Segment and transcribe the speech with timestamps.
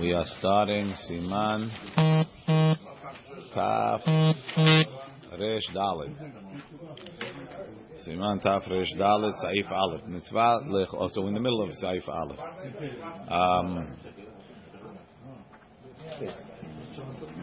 [0.00, 1.70] We are starting Siman
[3.54, 4.06] Taf
[5.38, 6.14] Resh Dalet.
[8.06, 10.06] Siman Taf Resh Dalet Saif Aleph.
[10.06, 10.94] Mitzvah Lech.
[10.94, 12.38] Also in the middle of Saif Aleph.
[13.28, 13.96] Um,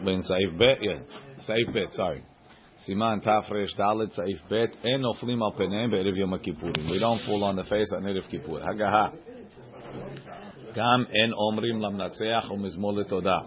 [0.02, 1.00] when Saif Bet, yeah,
[1.46, 1.94] Saif Bet.
[1.94, 2.24] Sorry.
[2.88, 4.70] Siman Taf Resh Dalet Saif Bet.
[4.84, 6.90] En Oflim Al Peneim Be'erev Yom Kippurim.
[6.90, 8.60] We don't fall on the face on Erev Kippur.
[8.60, 9.12] Hagaha.
[10.75, 13.37] גם אין אומרים למנצח ומזמור לתודה.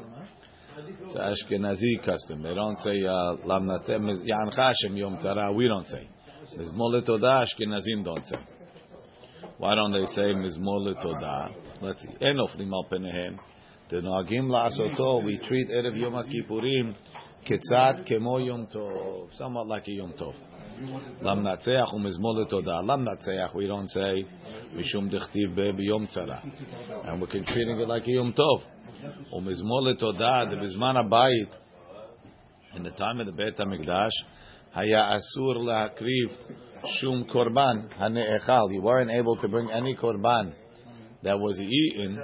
[0.77, 2.43] It's Ashkenazi custom.
[2.43, 2.99] They don't say
[3.47, 3.89] למנצח,
[4.25, 6.15] יענך השם יום צרה, we don't say.
[6.59, 8.39] מזמור לתודה, Ashkenazim don't say.
[9.59, 11.47] Why don't they say מזמור לתודה?
[11.81, 12.17] Let's see.
[12.21, 13.37] אין אופנים על פניהם.
[13.91, 16.93] דנוהגים לעשותו, we treat ערב יום הכיפורים
[17.45, 19.29] קצת כמו יום טוב.
[19.31, 20.35] somewhat like a יום טוב.
[21.23, 22.81] למנצח ומזמור לתודה.
[22.81, 24.45] למנצח, we don't say
[24.77, 26.39] משום דכתיב ביום צרה.
[27.05, 28.65] And we're treating it like a יום טוב.
[29.33, 31.55] ומזמור לתודה, בזמן הבית,
[32.75, 34.25] in the time of the בית המקדש,
[34.75, 36.29] היה אסור להקריב
[36.87, 38.53] שום קורבן הנאכל.
[38.53, 40.51] You weren't able to bring any קורבן
[41.23, 42.19] that was eaten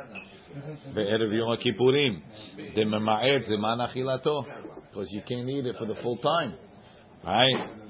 [0.95, 2.21] בערב יום הכיפורים.
[2.75, 4.43] דממעט זמן אכילתו.
[4.93, 6.53] Because you can't eat it for the full time.
[7.25, 7.84] Right?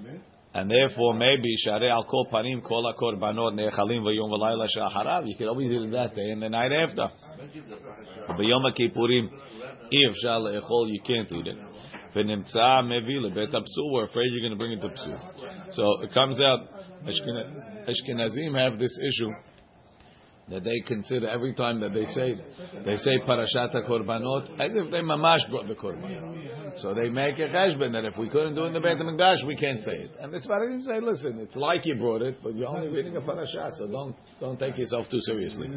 [0.55, 5.27] And therefore, maybe share al kol panim kol hakorbanot nechalim v'yom v'layla shaharav.
[5.27, 7.11] You could always eat that day and the night after.
[8.29, 9.27] B'yom kippurim,
[9.91, 11.57] if shal le'echol, you can't eat it.
[12.15, 13.91] V'nimtza mevi lebet apsur.
[13.91, 15.19] We're afraid you're going to bring it to psur.
[15.73, 16.59] So it comes out,
[17.05, 19.31] Ashkenazim have this issue
[20.49, 22.35] that they consider every time that they say
[22.85, 26.79] they say parashat korbanot as if they mamash brought the korban.
[26.81, 29.47] So they make a cheshbon that if we couldn't do it in the Beit Hamikdash,
[29.47, 30.11] we can't say it.
[30.19, 33.21] And the Sfaradim say, listen, it's like you brought it, but you're only reading a
[33.21, 35.67] parashat, so don't don't take yourself too seriously.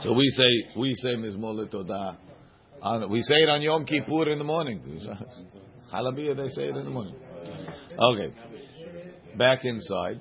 [0.00, 2.16] So we say we say mizmor todah.
[2.82, 4.80] On, we say it on Yom Kippur in the morning.
[5.94, 7.14] Halabiyah, they say it in the morning.
[7.92, 8.34] Okay,
[9.38, 10.20] back inside.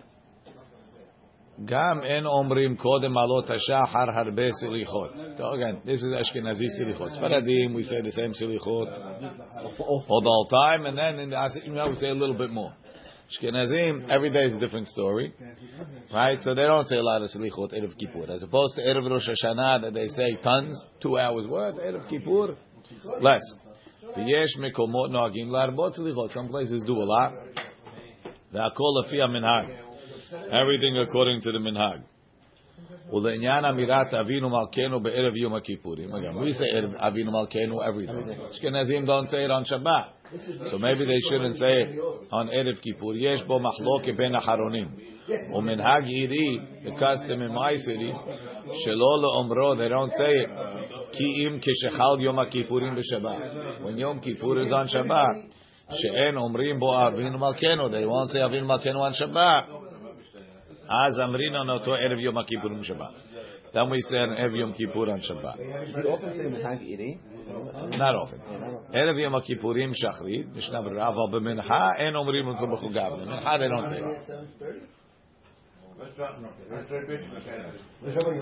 [1.65, 5.11] גם אין אומרים קודם עלות השחר הרבה סליחות.
[5.37, 7.19] So again, this is Ashkenazi silichot.
[7.19, 8.89] Sfaradim, we say the same silichot
[10.09, 12.73] all the time, and then in the Asim, we say a little bit more.
[13.29, 15.35] Ashkenazim, every day is a different story,
[16.15, 16.41] right?
[16.43, 19.29] So they don't say a lot of silichot Erev Kippur, as opposed to Erev Rosh
[19.29, 21.77] Hashanah that they say tons, two hours worth.
[21.77, 22.57] Erev Kippur,
[23.21, 23.43] less.
[24.17, 26.33] V'yesh mekomot noagim larbot silichot.
[26.33, 27.33] Some places do a lot.
[28.55, 29.82] Ve'akol lefi minhag.
[30.51, 32.01] Everything according to the minhag.
[33.13, 36.11] ולעניין אמירת אבינו מלכנו בערב יום הכיפורים.
[36.11, 38.37] Again, we say אבינו מלכנו every day.
[38.51, 40.19] Ashkenazim don't say it on Shabbat.
[40.71, 41.99] So maybe they shouldn't say it
[42.33, 43.13] on ערב כיפור.
[43.17, 44.89] יש בו מחלוקת בין אחרונים.
[45.57, 48.13] ומנהג עירי, the custom in my city,
[48.75, 50.51] שלא לאומרו, they don't say it,
[51.13, 53.43] כי אם כשחל יום הכיפורים בשבת.
[53.83, 55.55] When יום כיפור is on Shabbat,
[55.93, 59.72] שאין אומרים בו אבינו מלכנו, they won't say אבינו מלכנו on Shabbat.
[60.88, 63.12] אז אמרינן אותו ערב יום הכיפורים שבת.
[63.74, 65.56] למה הוא ישראל ערב יום כיפורן שבת?
[67.98, 68.38] נער אופן.
[68.94, 73.82] ערב יום הכיפורים שחרית, ישנה ברירה, אבל במנחה אין אומרים אותו בחוגה, במנחה זה לא
[73.82, 74.06] צריך.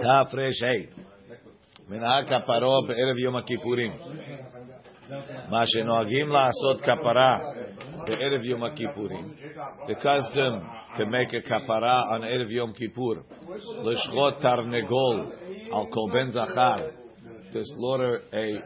[0.02, 0.24] תר"ה
[1.90, 3.92] מנהג כפרו בערב יום הכיפורים.
[5.50, 7.38] מה שנוהגים לעשות כפרה
[8.06, 9.34] the Erev Yom Kippurim,
[9.88, 10.68] the custom
[10.98, 13.24] to make a kapara on Erev Yom Kippur,
[13.84, 16.92] l'shchot tarnegol al kol ben zachar,
[17.52, 18.62] to slaughter a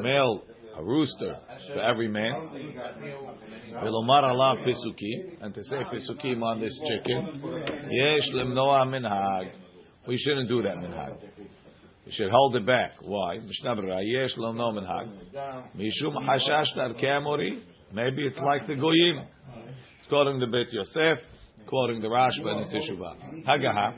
[0.00, 0.42] male,
[0.76, 1.36] a rooster
[1.72, 2.32] for every man,
[3.74, 7.42] v'lomar alav pisukim, and to say pisukim on this chicken,
[7.90, 9.52] yesh lemnoa minhag,
[10.06, 11.16] we shouldn't do that minhag.
[12.06, 12.94] We should hold it back.
[13.02, 13.38] Why?
[13.38, 15.08] Mishnah Yesh lo no minhag.
[15.76, 17.62] Mishum hashash tarkei amori.
[17.93, 19.27] Maybe it's like the goyim.
[20.05, 21.19] According to Beit Yosef,
[21.67, 23.45] quoting the Rashba and the Teshuvah.
[23.45, 23.93] Hagaha.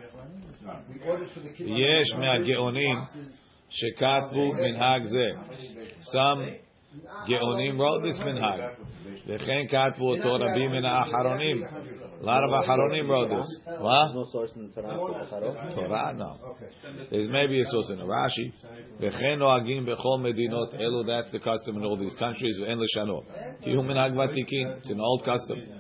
[1.60, 2.98] יש מהגאונים
[3.70, 5.28] שכתבו מנהג זה.
[6.02, 6.50] Some
[7.28, 8.60] גאונים wrote this מנהג.
[9.28, 11.64] וכן כתבו אותו רבים מן האחרונים.
[12.22, 13.48] A lot of אחרונים wrote this.
[13.80, 14.16] What?
[14.16, 15.76] No source in the Torah for Bacharo?
[15.76, 16.56] Torah, no.
[17.12, 18.52] There's maybe a source in a Rashi.
[19.00, 23.24] וכן נוהגים בכל מדינות אלו, that's the custom in all these countries, ואין לשנות.
[23.62, 24.68] כי הוא מנהג ותיקין.
[24.82, 25.78] It's an old custom.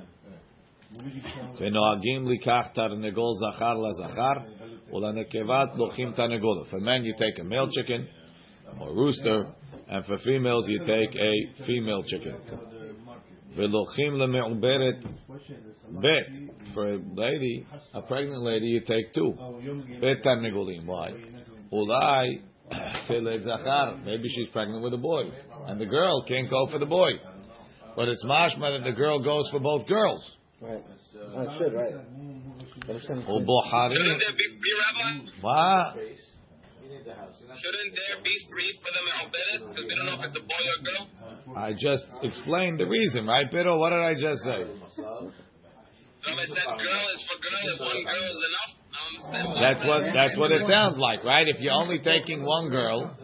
[1.57, 4.33] ונוהגים לקח תרנגול זכר לזכר,
[4.94, 6.63] ולנקבת לוקחים תרנגול.
[6.69, 8.07] For men you take a male chicken,
[8.79, 9.47] or rooster,
[9.89, 12.35] and for females you take a female chicken.
[13.56, 15.02] Velochim leme'uberet
[16.00, 16.72] bet.
[16.75, 19.34] For a lady, a pregnant lady, you take two.
[20.00, 20.87] Bet negolim.
[20.87, 21.12] Why?
[21.72, 22.40] Ulai
[23.44, 23.99] zachar.
[24.04, 25.25] Maybe she's pregnant with a boy.
[25.66, 27.12] And the girl can't go for the boy.
[27.94, 30.37] But it's mashma that the girl goes for both girls.
[30.60, 30.82] Right.
[31.37, 31.93] I should, right.
[32.87, 33.26] Couldn't
[34.60, 35.31] be rabbi?
[35.40, 35.96] What?
[37.12, 39.61] Shouldn't there be three for them Albedet?
[39.69, 41.05] Because we don't know if it's a boy or a girl.
[41.56, 43.79] I just explained the reason, right, Pero?
[43.79, 44.62] What did I just say?
[46.23, 48.73] Rabbi said girl is for girl, if one girl is enough.
[48.93, 49.59] I don't understand.
[49.59, 51.49] That's what that's what it sounds like, right?
[51.49, 53.17] If you're only taking one girl,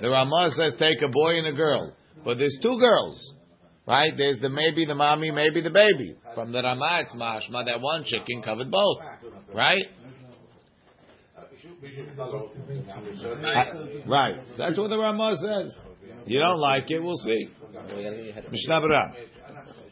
[0.00, 1.92] the Ramah says take a boy and a girl,
[2.24, 3.34] but there's two girls,
[3.86, 4.12] right?
[4.16, 6.14] There's the maybe the mommy, maybe the baby.
[6.34, 8.98] From the Ramah, it's mashma that one chicken covered both,
[9.52, 9.86] right?
[11.82, 13.64] Uh,
[14.06, 14.36] right.
[14.58, 15.74] That's what the Ramah says.
[16.26, 17.48] You don't like it, we'll see.
[18.50, 18.80] Mishnah.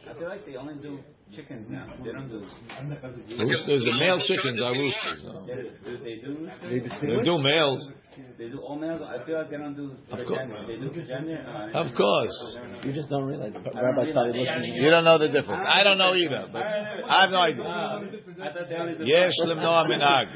[0.08, 0.99] I feel like they only do
[1.35, 1.87] chickens now.
[2.05, 2.41] They don't do.
[2.41, 5.23] Roosters, the male chickens are roosters.
[5.47, 7.01] They, do they do roosters?
[7.01, 7.93] They They do males,
[8.39, 9.03] They do all males.
[9.03, 10.49] I feel like they don't do Of course.
[10.67, 11.71] They do vagina.
[11.75, 12.57] Uh, of course.
[12.85, 13.53] You just don't realize.
[13.55, 14.75] Rabbi started listening.
[14.75, 15.65] You don't know the difference.
[15.67, 17.65] I don't know either, but I have no idea.
[17.65, 19.05] I thought they only do.
[19.05, 20.27] Yesh lemnoa minhag.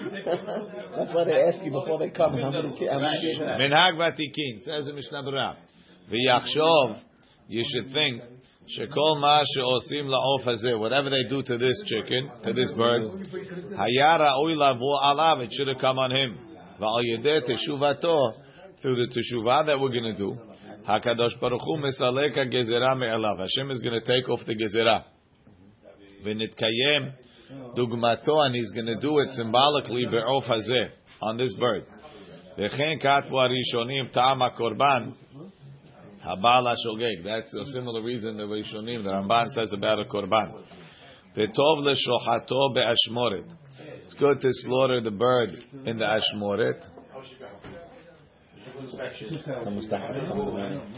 [0.96, 2.76] That's why they ask you before they come how many.
[2.88, 3.40] How many kids?
[3.40, 5.56] Minhag vatikin says in Mishnah Berurah.
[6.10, 7.00] V'yachshov,
[7.48, 8.22] you should think.
[8.67, 13.01] Shekol ma she'osim la'of hazeh, whatever they do to this chicken, to this bird,
[13.73, 16.37] hayara oy lavo alav, it should have come on him.
[16.81, 18.33] Va'al yedeh teshuvato,
[18.81, 20.37] through the teshuvah that we're going to do,
[20.87, 23.39] Hakadosh Baruch Hu mesaleka gezerah me'alav.
[23.39, 25.03] Hashem is going to take off the gezerah.
[26.25, 27.13] V'nitkayem
[27.73, 30.89] dugmato, and He's going to do it symbolically be'of hazeh,
[31.21, 31.85] on this bird.
[32.59, 35.09] וכן כתבו הראשונים טעם הקורבן
[36.26, 37.24] Habala shogeg.
[37.24, 40.62] That's a similar reason the Rishonim, the Ramban says about a korban.
[41.36, 43.44] Vetov leshochato beashmoret.
[44.04, 45.50] It's good to slaughter the bird
[45.86, 46.80] in the ashmoret.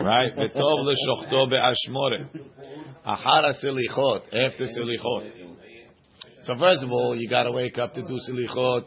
[0.00, 0.36] Right?
[0.36, 2.26] Vetov le'shochato beashmoret.
[3.06, 4.22] Ahara silichot.
[4.26, 5.30] After silichot.
[6.44, 8.84] So first of all, you got to wake up to do silichot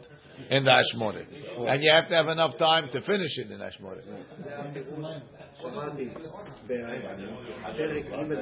[0.50, 1.26] in the ashmoret,
[1.66, 4.04] and you have to have enough time to finish it in ashmoret.
[5.61, 7.03] שמעתי בפרק
[7.77, 7.87] ג'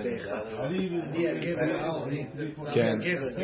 [0.01, 2.25] באחד, אני הגבר העוני,
[2.73, 2.93] כן.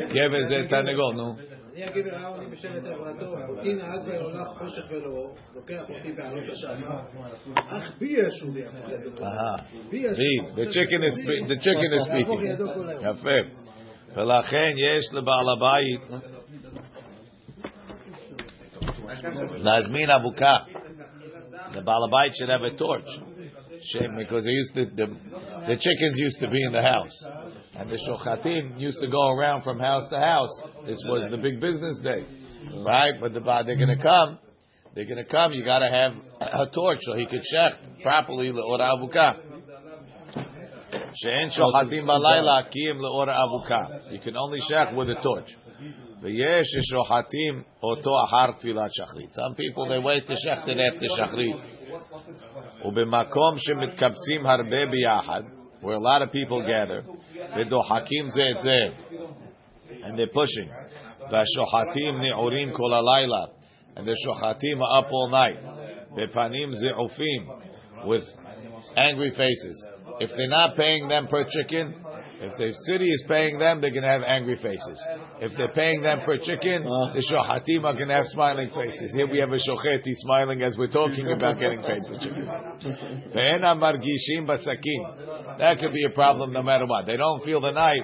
[0.09, 1.33] גבר זה תרנגול, נו.
[1.73, 6.89] אני הגבר העוני בשבט עברתו, אותי נהג והולך חושך ולאור, לוקח אותי בעלות השחר,
[7.55, 9.25] אך בי ישוב יהפוך לדבר.
[9.25, 9.55] אהה.
[9.89, 10.15] בי ישוב.
[10.15, 10.59] Read.
[10.59, 12.45] The chicken is spe- the chicken is יהפוך speaking.
[12.53, 13.05] ידו כל היום.
[13.05, 13.37] יפה.
[14.15, 16.01] ולכן יש לבעל הבית
[19.63, 20.57] להזמין אבוקה.
[21.71, 23.30] The בעל הבית should have a torch.
[23.84, 25.06] Shame, because they used to, the,
[25.66, 27.24] the chickens used to be in the house.
[27.76, 30.50] And the shochatim used to go around from house to house.
[30.86, 32.24] This was the big business day.
[32.84, 33.14] Right?
[33.20, 34.38] But the, they're going to come.
[34.94, 35.52] They're going to come.
[35.52, 39.36] You got to have a torch so he could shecht properly le'or avuka.
[41.14, 44.12] She'en shochatim balayla kiyim le'or avuka.
[44.12, 45.50] You can only shecht with a torch.
[46.22, 46.62] V'yesh
[46.92, 49.32] shochatim oto ahar tfilat shachrit.
[49.32, 51.81] Some people they wait to it after shachrit.
[52.85, 55.43] ובמקום שמתקבצים הרבה ביחד,
[55.81, 57.01] where a lot of people gather,
[57.57, 58.77] ודוחקים זה את זה,
[60.03, 60.69] and they're pushing,
[61.31, 63.45] והשוחטים נעורים כל הלילה,
[63.95, 65.59] and the shochatim are up all night,
[66.15, 67.47] בפנים זעופים,
[68.03, 68.23] with
[68.95, 69.85] angry faces.
[70.19, 71.93] If they're not paying them per chicken,
[72.42, 74.98] if the city is paying them, they're going to have angry faces.
[75.40, 77.14] If they're paying them per chicken, uh-huh.
[77.14, 79.12] the shochatim are going to have smiling faces.
[79.14, 82.46] Here we have a shochet, he's smiling as we're talking about getting paid for chicken.
[83.30, 85.58] Ve'en margishim basakim.
[85.58, 87.06] That could be a problem no matter what.
[87.06, 88.02] They don't feel the night.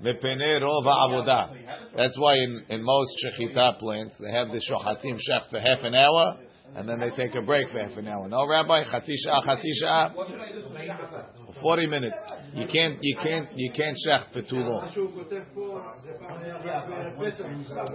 [0.00, 1.96] Mepenei rov avodah.
[1.96, 5.94] That's why in, in most shechita plants, they have the shochatim shech for half an
[5.94, 6.38] hour,
[6.75, 8.27] and then they take a break for half an hour.
[8.27, 10.09] No, Rabbi, chatzi shah, chatzi shah.
[11.61, 12.17] 40 minutes.
[12.53, 14.87] You can't, you can't, you can't shech for too long.
[14.93, 16.11] שהוא כותב פה, זה
[17.19, 17.45] פסח.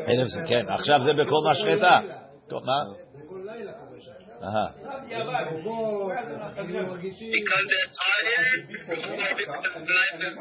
[0.08, 0.64] אלף זה כן.
[0.68, 2.00] עכשיו זה בכל משחטה.
[2.48, 2.72] טוב, מה?
[3.12, 4.10] זה כל לילה קורה שם.
[4.42, 4.66] אהה.
[5.64, 7.32] בוא, אנחנו מרגישים...
[7.32, 10.34] Because they're tired, or because the night is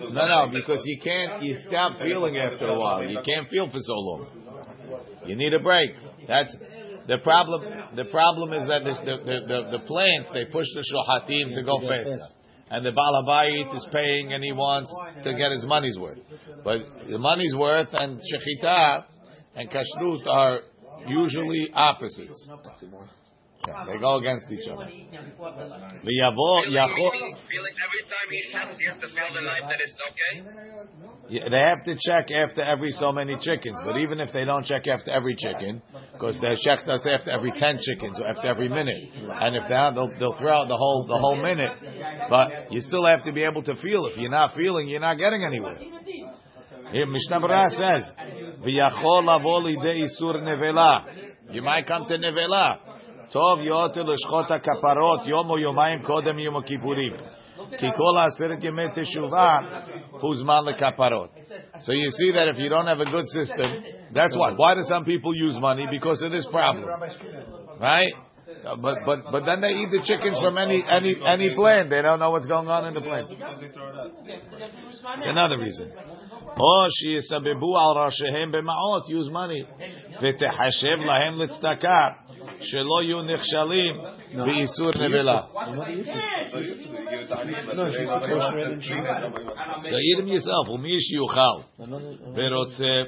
[0.00, 3.02] uh, No, no, because you can't, you stop feeling after a while.
[3.04, 4.26] You can't feel for so long.
[5.26, 5.92] You need a break.
[6.26, 6.54] That's
[7.07, 7.63] the problem.
[7.95, 11.79] The problem is that the the, the, the, plants they push the shohatim to go
[11.79, 12.19] faster,
[12.69, 16.19] and the balabayit is paying and he wants to get his money's worth.
[16.63, 19.03] But the money's worth and shechita
[19.55, 20.59] and kashrut are
[21.07, 22.49] usually opposites.
[23.65, 24.85] Yeah, they go against each other.
[24.85, 27.11] V'yavo yachol.
[27.49, 30.33] Feeling every time he shoots, he has to feel the knife that it's okay.
[31.29, 34.65] Yeah, they have to check after every so many chickens, but even if they don't
[34.65, 35.81] check after every chicken,
[36.13, 39.75] because they check that's after every ten chickens or after every minute, and if they
[39.75, 41.71] are, they'll, they'll throw out the whole the whole minute.
[42.29, 44.05] But you still have to be able to feel.
[44.05, 45.77] If you're not feeling, you're not getting anywhere.
[46.91, 48.13] Here Mishnah Berurah says,
[48.61, 51.05] "V'yachol lavo lidei isur nevela."
[51.51, 52.77] You might come to nevela.
[53.30, 57.12] טוב יותר לשחוט הכפרות יום או יומיים קודם יום הכיפורים.
[57.78, 59.56] כי כל עשרת ימי תשובה
[60.10, 61.28] הוא זמן לכפרות.
[61.78, 63.68] So you see that if you don't have a good system,
[64.12, 64.52] that's why.
[64.56, 65.86] Why do some people use money?
[65.90, 66.84] Because of this problem.
[67.80, 68.12] Right?
[68.64, 71.90] Uh, But but but then they eat the chickens from any any any plant.
[71.90, 73.32] They don't know what's going on in the plants.
[75.18, 75.88] It's another reason.
[76.56, 79.62] או שיסבבו על ראשיהם במעות, use money,
[80.20, 82.08] ותחשב להם לצדקה,
[82.60, 84.00] שלא יהיו נכשלים
[84.34, 85.40] באיסור נבלה.
[89.80, 91.82] So eat them yourself, ומי שיוכל
[92.34, 93.02] ורוצה,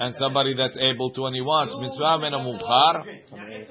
[0.00, 2.92] and somebody that's able to and he wants, מצווה מן המובחר,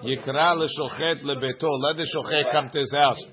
[0.03, 3.27] יקרא לשוחט לביתו, let the שוחט come to his house,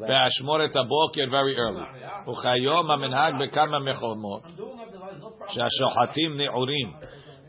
[0.00, 2.30] באשמורת הבוקר very early.
[2.30, 4.42] וכיום המנהג בכמה מקומות,
[5.48, 6.92] שהשוחטים נעורים,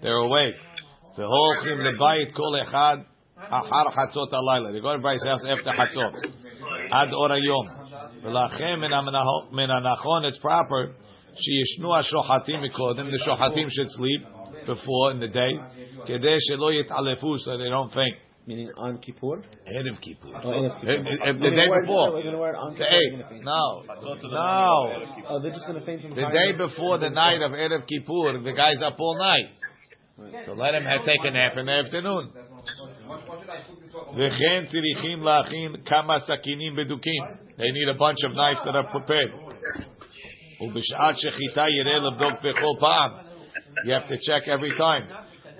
[0.01, 0.81] they're awake,
[1.17, 2.97] והולכים לבית כל אחד
[3.52, 4.72] Achar Chatzot Alayla.
[4.72, 6.12] They go to everybody's house after Chatzot.
[6.90, 7.68] Ad Orayom.
[8.24, 8.82] V'lachem
[10.24, 10.94] it's proper.
[11.32, 12.60] Sheyishnu ha-shohatim.
[12.62, 12.68] The
[13.70, 14.22] should sleep
[14.66, 15.60] before in the day.
[16.08, 18.16] Kedei shelo yit'alefu, so they don't faint.
[18.44, 19.24] Meaning on Kippur?
[19.24, 19.40] Oh,
[19.70, 20.26] Erev Kippur.
[20.26, 20.80] Kippur.
[20.82, 22.10] The day before.
[22.12, 22.22] We're.
[22.22, 22.30] The
[23.40, 23.84] no.
[24.30, 24.92] No.
[25.28, 28.40] Oh, they're just going to faint from The day before the night of Erev Kippur,
[28.42, 29.48] the guy's up all night.
[30.44, 32.32] So let him take a nap in the afternoon.
[37.58, 39.32] They need a bunch of knives that are prepared.
[43.84, 45.08] You have to check every time.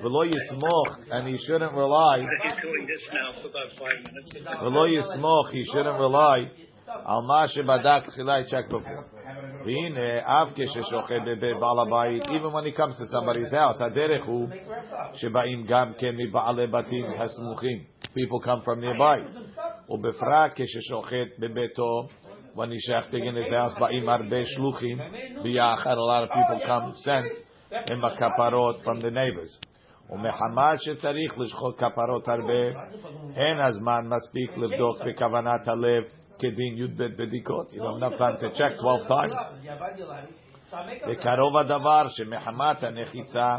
[0.02, 2.26] V'lo yismoch, and he shouldn't rely.
[2.42, 2.86] He's doing
[5.52, 6.50] he shouldn't rely.
[7.06, 9.06] Al ma shebadak tchilai check before.
[12.30, 13.76] Even when he comes to somebody's house,
[18.14, 19.18] People come from nearby.
[22.54, 23.74] When he's shechting in his house,
[25.98, 27.26] a lot of people come sent
[27.88, 28.16] him a
[28.84, 29.58] from the neighbors.
[30.11, 32.81] ומחמת שצריך לשחוט כפרות הרבה,
[33.35, 36.03] אין הזמן מספיק לבדוק בכוונת הלב
[36.39, 37.71] כדין י"ב בדיקות.
[37.71, 39.35] You don't have time to check 12 times.
[41.09, 43.57] וקרוב הדבר שמחמת הנחיצה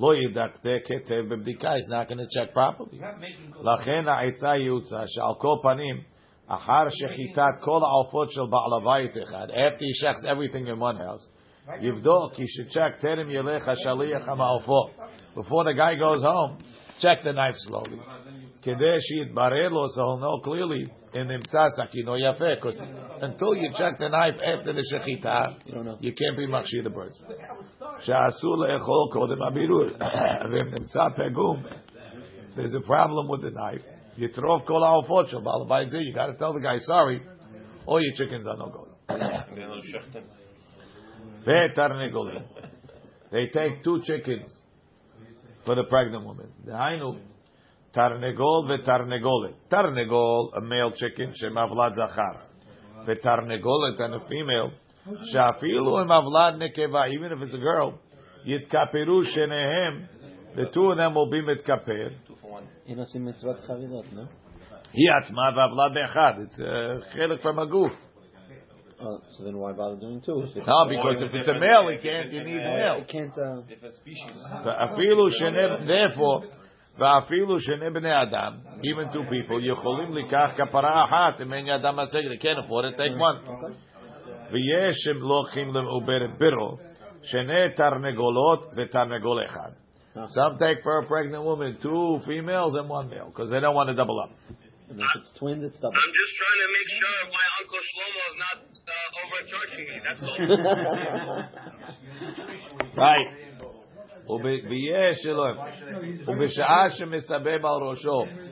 [0.00, 3.04] לא ידקדק היטב בבדיקה, he's not going to check properly.
[3.62, 6.00] לכן העצה יוצא שעל כל פנים,
[6.46, 11.30] אחר שחיטת כל העופות של בעל הבית אחד, after he checks everything in one house,
[11.80, 14.90] יבדוק, he should check טרם ילך השליח המעופות.
[15.35, 16.57] before the guy goes home,
[16.99, 17.99] check the knife slowly.
[18.63, 19.01] Kadesh
[19.33, 22.79] Barelo, so he'll know clearly in Imsasaki no Yafe, because
[23.21, 27.19] until you check the knife after the Shechita, you can't be Makshir the birds.
[28.65, 29.09] Echol
[31.17, 31.63] Pegum.
[32.55, 33.81] There's a problem with the knife.
[34.15, 37.21] You throw Kol Ha'ofot the Balabayit you got to tell the guy, sorry,
[37.85, 38.89] all your chickens are no good.
[43.31, 44.60] They take two chickens
[45.64, 46.48] for the pregnant woman.
[46.64, 47.14] דהיינו,
[47.90, 49.54] תרנגול ותרנגולת.
[49.68, 52.38] תרנגול, a male chicken, שמבלד זכר.
[53.06, 54.70] ותרנגולת, and a female,
[55.32, 57.92] שאפילו אם מבלד נקבה, even if it's a girl,
[58.44, 59.98] יתכפרו שניהם,
[60.54, 62.08] the two of them will be מתכפר.
[62.86, 64.46] אין עושים מצוות חבילות, no?
[64.92, 66.32] היא עצמה והבלד באחד.
[66.36, 67.92] It's uh, חלק from הגוף.
[69.00, 70.40] Oh, so then why bother doing two?
[70.40, 72.96] If it's- No, because if it's a male, he can't, he needs Uh, male.
[73.02, 73.62] it can't, uh,
[74.64, 76.44] ואפילו שני, therefore,
[76.98, 78.52] ואפילו שני בני אדם,
[78.82, 82.96] even two people, יכולים לקח כפרה אחת, אם אין ידם משגת, they can't afford it,
[82.96, 83.66] take one.
[84.50, 86.76] ויש שלוקחים לעוברת בירו,
[87.22, 89.70] שני תרנגולות ותרנגול אחד.
[90.16, 93.88] Some take for a pregnant woman two females and one male, because they don't want
[93.90, 94.30] to double up.
[94.91, 95.95] And if it's twins, it's double.
[95.95, 98.57] I'm just trying to make sure my Uncle Shlomo is not
[98.91, 99.95] uh, overcharging me.
[100.03, 100.35] That's all.
[103.03, 103.51] right.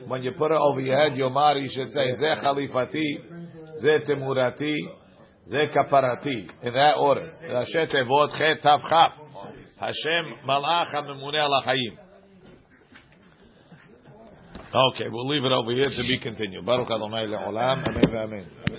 [0.06, 3.18] When you put it over your head, Yomar, you should say, Ze Khalifati,
[3.80, 4.76] Ze Temurati,
[5.48, 6.48] Ze Kaparati.
[6.62, 7.32] In that order.
[9.78, 11.62] Hashem Malacha HaMemune Al
[14.72, 16.64] Okay, we'll leave it over here to be continued.
[16.64, 17.88] Baruch Adonai le'olam.
[17.88, 18.16] Amen.
[18.16, 18.46] Amen.